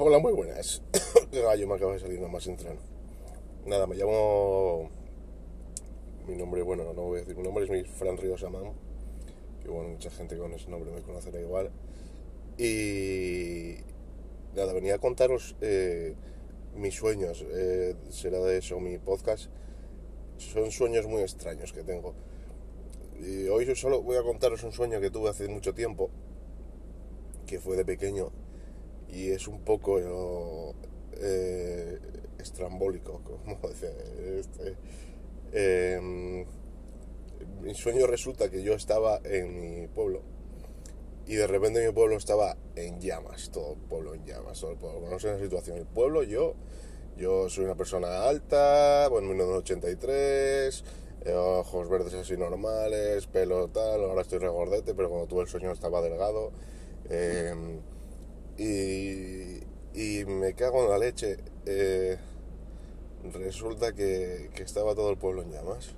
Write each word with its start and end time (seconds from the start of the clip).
Hola, 0.00 0.20
muy 0.20 0.32
buenas. 0.32 0.80
Qué 1.32 1.42
gallo 1.42 1.66
me 1.66 1.74
acaba 1.74 1.94
de 1.94 1.98
salir 1.98 2.20
nada 2.20 2.30
más 2.30 2.46
entrando. 2.46 2.80
Nada, 3.66 3.84
me 3.88 3.96
llamo. 3.96 4.88
Mi 6.28 6.36
nombre, 6.36 6.62
bueno, 6.62 6.84
no 6.94 7.02
voy 7.02 7.16
a 7.16 7.20
decir 7.22 7.36
mi 7.36 7.42
nombre, 7.42 7.64
es 7.64 7.70
mi 7.70 7.82
Fran 7.82 8.16
Ríos 8.16 8.44
Amán. 8.44 8.74
Que 9.60 9.68
bueno, 9.68 9.88
mucha 9.88 10.08
gente 10.10 10.38
con 10.38 10.52
ese 10.52 10.70
nombre 10.70 10.92
me 10.92 11.02
conocerá 11.02 11.40
igual. 11.40 11.72
Y. 12.58 13.74
Nada, 14.54 14.72
venía 14.72 14.94
a 14.94 14.98
contaros 14.98 15.56
eh, 15.62 16.14
mis 16.76 16.94
sueños. 16.94 17.44
eh, 17.50 17.96
será 18.10 18.38
de 18.38 18.58
eso 18.58 18.78
mi 18.78 18.98
podcast. 18.98 19.50
Son 20.36 20.70
sueños 20.70 21.08
muy 21.08 21.22
extraños 21.22 21.72
que 21.72 21.82
tengo. 21.82 22.14
Y 23.20 23.48
hoy 23.48 23.66
yo 23.66 23.74
solo 23.74 24.00
voy 24.00 24.16
a 24.16 24.22
contaros 24.22 24.62
un 24.62 24.70
sueño 24.70 25.00
que 25.00 25.10
tuve 25.10 25.30
hace 25.30 25.48
mucho 25.48 25.74
tiempo. 25.74 26.08
Que 27.48 27.58
fue 27.58 27.76
de 27.76 27.84
pequeño 27.84 28.30
y 29.08 29.30
es 29.30 29.48
un 29.48 29.60
poco 29.60 30.74
eh, 31.12 31.98
estrambólico, 32.38 33.20
como 33.44 33.68
decía. 33.68 33.90
Este, 34.38 34.76
eh, 35.52 36.44
mi 37.62 37.74
sueño 37.74 38.06
resulta 38.06 38.50
que 38.50 38.62
yo 38.62 38.74
estaba 38.74 39.20
en 39.24 39.80
mi 39.80 39.88
pueblo 39.88 40.22
y 41.28 41.34
de 41.34 41.46
repente 41.46 41.86
mi 41.86 41.92
pueblo 41.92 42.16
estaba 42.16 42.56
en 42.74 43.00
llamas, 43.00 43.50
todo 43.50 43.74
el 43.74 43.80
pueblo 43.80 44.14
en 44.14 44.24
llamas, 44.24 44.60
todo 44.60 44.72
el 44.72 44.78
pueblo. 44.78 45.18
Sé 45.20 45.28
la 45.28 45.38
situación. 45.38 45.76
El 45.76 45.84
pueblo, 45.84 46.22
yo, 46.22 46.54
yo 47.18 47.50
soy 47.50 47.66
una 47.66 47.74
persona 47.74 48.24
alta, 48.24 49.08
bueno, 49.08 49.28
1983, 49.28 50.84
eh, 51.26 51.32
ojos 51.34 51.90
verdes 51.90 52.14
así 52.14 52.34
normales, 52.38 53.26
pelo 53.26 53.68
tal, 53.68 54.04
ahora 54.04 54.22
estoy 54.22 54.38
regordete, 54.38 54.94
pero 54.94 55.10
cuando 55.10 55.26
tuve 55.26 55.42
el 55.42 55.48
sueño 55.48 55.70
estaba 55.70 56.00
delgado. 56.00 56.50
Eh, 57.10 57.54
y, 58.58 59.62
y 59.94 60.24
me 60.24 60.52
cago 60.54 60.82
en 60.84 60.90
la 60.90 60.98
leche. 60.98 61.38
Eh, 61.64 62.18
resulta 63.32 63.92
que, 63.92 64.50
que 64.54 64.62
estaba 64.62 64.94
todo 64.94 65.10
el 65.10 65.16
pueblo 65.16 65.42
en 65.42 65.52
llamas. 65.52 65.90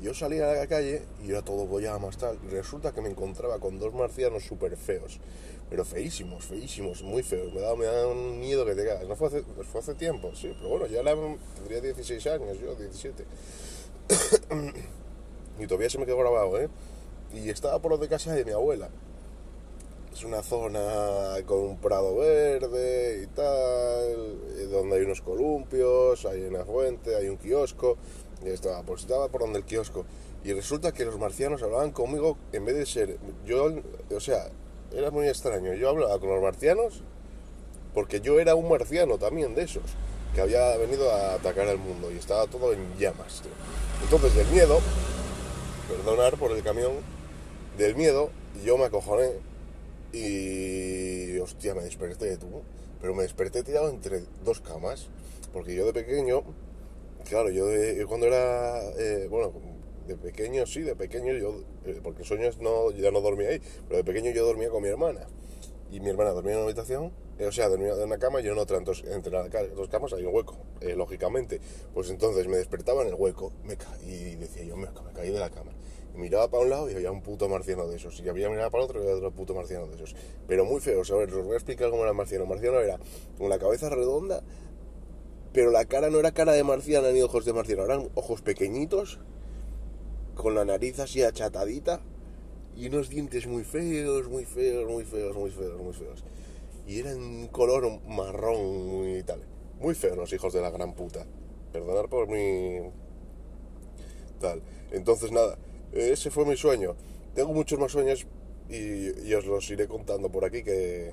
Yo 0.00 0.14
salía 0.14 0.48
a 0.48 0.54
la 0.54 0.66
calle 0.68 1.02
y 1.24 1.30
era 1.30 1.42
todo 1.42 1.80
llamas 1.80 2.16
tal. 2.16 2.38
Resulta 2.50 2.92
que 2.92 3.00
me 3.00 3.10
encontraba 3.10 3.58
con 3.58 3.80
dos 3.80 3.92
marcianos 3.92 4.44
súper 4.44 4.76
feos. 4.76 5.18
Pero 5.68 5.84
feísimos, 5.84 6.44
feísimos, 6.44 7.02
muy 7.02 7.22
feos. 7.22 7.52
Me 7.52 7.60
daban 7.60 7.78
me 7.78 7.86
daba 7.86 8.06
un 8.06 8.38
miedo 8.38 8.64
que 8.64 8.74
te 8.74 8.86
cagas. 8.86 9.08
No 9.08 9.16
fue 9.16 9.28
hace, 9.28 9.42
fue 9.42 9.80
hace 9.80 9.94
tiempo, 9.94 10.32
sí. 10.34 10.54
Pero 10.56 10.68
bueno, 10.70 10.86
ya 10.86 11.00
era, 11.00 11.14
tendría 11.56 11.80
16 11.80 12.26
años, 12.28 12.58
yo 12.60 12.74
17. 12.76 13.24
y 15.58 15.66
todavía 15.66 15.90
se 15.90 15.98
me 15.98 16.06
quedó 16.06 16.18
grabado, 16.18 16.60
¿eh? 16.60 16.68
Y 17.34 17.50
estaba 17.50 17.80
por 17.82 17.90
lo 17.90 17.98
de 17.98 18.08
casa 18.08 18.32
de 18.32 18.44
mi 18.44 18.52
abuela 18.52 18.88
es 20.12 20.24
una 20.24 20.42
zona 20.42 21.36
con 21.46 21.58
un 21.58 21.76
prado 21.78 22.16
verde 22.16 23.22
y 23.22 23.26
tal, 23.28 24.70
donde 24.70 24.96
hay 24.96 25.02
unos 25.02 25.20
columpios, 25.20 26.24
hay 26.26 26.42
una 26.42 26.64
fuente, 26.64 27.16
hay 27.16 27.28
un 27.28 27.36
kiosco, 27.36 27.96
y 28.44 28.48
estaba, 28.48 28.82
pues 28.82 29.02
estaba 29.02 29.28
por 29.28 29.42
donde 29.42 29.58
el 29.58 29.64
kiosco. 29.64 30.04
Y 30.44 30.52
resulta 30.52 30.92
que 30.92 31.04
los 31.04 31.18
marcianos 31.18 31.62
hablaban 31.62 31.90
conmigo 31.90 32.36
en 32.52 32.64
vez 32.64 32.76
de 32.76 32.86
ser, 32.86 33.18
yo, 33.44 33.72
o 34.14 34.20
sea, 34.20 34.48
era 34.92 35.10
muy 35.10 35.28
extraño, 35.28 35.74
yo 35.74 35.90
hablaba 35.90 36.18
con 36.18 36.30
los 36.30 36.42
marcianos 36.42 37.02
porque 37.94 38.20
yo 38.20 38.38
era 38.38 38.54
un 38.54 38.68
marciano 38.68 39.18
también 39.18 39.54
de 39.54 39.62
esos, 39.62 39.82
que 40.34 40.40
había 40.40 40.76
venido 40.76 41.10
a 41.10 41.34
atacar 41.34 41.68
al 41.68 41.78
mundo 41.78 42.10
y 42.12 42.16
estaba 42.16 42.46
todo 42.46 42.72
en 42.72 42.96
llamas. 42.98 43.42
Tío. 43.42 43.50
Entonces 44.04 44.34
del 44.34 44.46
miedo, 44.48 44.78
perdonar 45.88 46.36
por 46.36 46.52
el 46.52 46.62
camión, 46.62 46.92
del 47.76 47.96
miedo 47.96 48.30
yo 48.64 48.78
me 48.78 48.84
acojoné 48.84 49.32
y 50.12 51.38
hostia, 51.38 51.74
me 51.74 51.82
desperté 51.82 52.36
tú. 52.36 52.62
Pero 53.00 53.14
me 53.14 53.22
desperté 53.22 53.62
tirado 53.62 53.88
entre 53.90 54.22
dos 54.44 54.60
camas. 54.60 55.08
Porque 55.52 55.74
yo 55.74 55.86
de 55.86 55.92
pequeño, 55.92 56.42
claro, 57.28 57.50
yo, 57.50 57.66
de, 57.66 57.96
yo 57.96 58.06
cuando 58.06 58.26
era, 58.26 58.82
eh, 58.98 59.26
bueno, 59.30 59.52
de 60.06 60.16
pequeño 60.16 60.66
sí, 60.66 60.82
de 60.82 60.94
pequeño 60.94 61.32
yo, 61.34 61.62
eh, 61.84 62.00
porque 62.02 62.24
sueños 62.24 62.58
no, 62.58 62.90
ya 62.90 63.10
no 63.10 63.20
dormía 63.20 63.50
ahí, 63.50 63.62
pero 63.86 63.98
de 63.98 64.04
pequeño 64.04 64.30
yo 64.30 64.44
dormía 64.44 64.68
con 64.68 64.82
mi 64.82 64.88
hermana. 64.88 65.26
Y 65.90 66.00
mi 66.00 66.10
hermana 66.10 66.30
dormía 66.30 66.52
en 66.52 66.58
una 66.58 66.66
habitación, 66.66 67.12
eh, 67.38 67.46
o 67.46 67.52
sea, 67.52 67.68
dormía 67.68 67.94
en 67.94 68.02
una 68.02 68.18
cama 68.18 68.40
y 68.40 68.44
yo 68.44 68.52
en 68.52 68.58
otra. 68.58 68.76
Entonces, 68.76 69.10
entre 69.10 69.32
las 69.32 69.50
dos 69.74 69.88
camas 69.88 70.12
hay 70.12 70.24
un 70.24 70.34
hueco, 70.34 70.56
eh, 70.80 70.94
lógicamente. 70.94 71.60
Pues 71.94 72.10
entonces 72.10 72.46
me 72.46 72.56
despertaba 72.56 73.02
en 73.02 73.08
el 73.08 73.14
hueco 73.14 73.52
me 73.64 73.76
y 74.04 74.36
decía 74.36 74.64
yo, 74.64 74.76
me, 74.76 74.86
me 74.86 75.12
caí 75.14 75.30
de 75.30 75.40
la 75.40 75.50
cama 75.50 75.72
miraba 76.18 76.48
para 76.50 76.64
un 76.64 76.70
lado 76.70 76.90
y 76.90 76.94
había 76.94 77.10
un 77.10 77.22
puto 77.22 77.48
marciano 77.48 77.86
de 77.86 77.96
esos. 77.96 78.20
Y 78.20 78.28
había 78.28 78.50
mirado 78.50 78.70
para 78.70 78.84
el 78.84 78.90
otro 78.90 79.00
y 79.00 79.02
había 79.04 79.16
otro 79.16 79.30
puto 79.30 79.54
marciano 79.54 79.86
de 79.86 79.94
esos. 79.94 80.14
Pero 80.46 80.64
muy 80.64 80.80
feo. 80.80 81.02
A 81.08 81.16
ver, 81.16 81.32
os 81.32 81.44
voy 81.44 81.54
a 81.54 81.56
explicar 81.56 81.90
cómo 81.90 82.02
era 82.02 82.10
el 82.10 82.16
marciano. 82.16 82.44
El 82.44 82.50
marciano 82.50 82.80
era 82.80 82.98
con 83.38 83.48
la 83.48 83.58
cabeza 83.58 83.88
redonda, 83.88 84.42
pero 85.52 85.70
la 85.70 85.84
cara 85.84 86.10
no 86.10 86.18
era 86.18 86.32
cara 86.32 86.52
de 86.52 86.64
marciana 86.64 87.10
ni 87.12 87.22
ojos 87.22 87.44
de 87.44 87.52
marciano. 87.52 87.84
Eran 87.84 88.10
ojos 88.14 88.42
pequeñitos, 88.42 89.20
con 90.34 90.54
la 90.54 90.64
nariz 90.64 90.98
así 90.98 91.22
achatadita 91.22 92.00
y 92.78 92.86
unos 92.86 93.08
dientes 93.08 93.46
muy 93.48 93.64
feos, 93.64 94.28
muy 94.28 94.44
feos, 94.44 94.88
muy 94.88 95.04
feos, 95.04 95.36
muy 95.36 95.50
feos, 95.50 95.82
muy 95.82 95.92
feos. 95.92 96.22
Y 96.86 97.00
eran 97.00 97.48
color 97.48 98.00
marrón 98.06 98.86
muy 98.86 99.22
tal. 99.24 99.42
Muy 99.80 99.96
feos 99.96 100.16
los 100.16 100.32
hijos 100.32 100.52
de 100.52 100.60
la 100.60 100.70
gran 100.70 100.94
puta. 100.94 101.26
Perdonar 101.72 102.08
por 102.08 102.28
mi... 102.28 102.88
tal. 104.40 104.62
Entonces 104.92 105.32
nada, 105.32 105.58
ese 105.92 106.30
fue 106.30 106.46
mi 106.46 106.56
sueño. 106.56 106.94
Tengo 107.34 107.52
muchos 107.52 107.80
más 107.80 107.90
sueños 107.90 108.26
y, 108.70 109.28
y 109.28 109.34
os 109.34 109.44
los 109.44 109.68
iré 109.70 109.88
contando 109.88 110.30
por 110.30 110.44
aquí 110.44 110.62
que, 110.62 111.12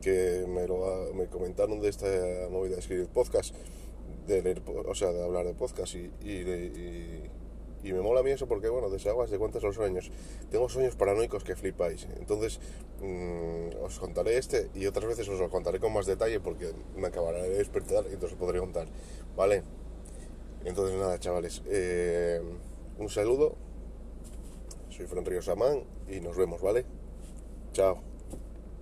que 0.00 0.44
me, 0.48 0.68
lo, 0.68 1.12
me 1.12 1.26
comentaron 1.26 1.80
de 1.80 1.88
esta 1.88 2.06
movida 2.50 2.74
de 2.74 2.80
escribir 2.80 3.08
podcast, 3.08 3.52
de 4.28 4.42
leer, 4.42 4.62
o 4.66 4.94
sea, 4.94 5.10
de 5.10 5.24
hablar 5.24 5.44
de 5.44 5.54
podcast 5.54 5.96
y, 5.96 6.10
y, 6.22 7.30
y 7.82 7.92
me 7.92 8.00
mola 8.00 8.20
a 8.20 8.22
mí 8.22 8.30
eso 8.30 8.46
porque, 8.46 8.68
bueno, 8.68 8.88
desaguas 8.90 9.30
de 9.30 9.38
cuentas 9.38 9.62
los 9.62 9.74
sueños. 9.74 10.10
Tengo 10.50 10.68
sueños 10.68 10.96
paranoicos 10.96 11.44
que 11.44 11.56
flipáis. 11.56 12.06
Entonces, 12.18 12.60
mmm, 13.00 13.82
os 13.82 13.98
contaré 13.98 14.38
este 14.38 14.70
y 14.74 14.86
otras 14.86 15.06
veces 15.06 15.28
os 15.28 15.38
lo 15.38 15.50
contaré 15.50 15.80
con 15.80 15.92
más 15.92 16.06
detalle 16.06 16.40
porque 16.40 16.72
me 16.96 17.08
acabaré 17.08 17.42
de 17.42 17.58
despertar 17.58 18.04
y 18.04 18.14
entonces 18.14 18.32
os 18.32 18.38
podré 18.38 18.58
contar. 18.60 18.86
¿Vale? 19.36 19.62
Entonces, 20.64 20.98
nada, 20.98 21.18
chavales. 21.18 21.62
Eh, 21.66 22.40
un 22.98 23.08
saludo. 23.08 23.56
Soy 24.90 25.06
Fran 25.06 25.24
Ríos 25.24 25.48
Amán 25.48 25.84
y 26.08 26.20
nos 26.20 26.36
vemos, 26.36 26.60
¿vale? 26.60 26.84
Chao. 27.72 28.11